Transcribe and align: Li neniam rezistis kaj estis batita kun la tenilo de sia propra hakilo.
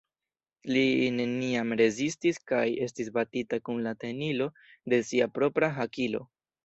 Li 0.75 0.81
neniam 1.17 1.75
rezistis 1.81 2.41
kaj 2.51 2.63
estis 2.85 3.11
batita 3.19 3.61
kun 3.69 3.85
la 3.89 3.93
tenilo 4.05 4.49
de 4.95 5.01
sia 5.11 5.29
propra 5.37 5.71
hakilo. 5.77 6.25